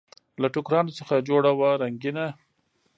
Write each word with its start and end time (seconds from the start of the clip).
له 0.41 0.47
ټوکرانو 0.53 0.91
څخه 0.99 1.25
جوړه 1.27 1.51
وه 1.59 1.71
رنګینه 1.83 2.25